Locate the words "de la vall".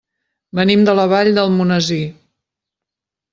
0.87-1.29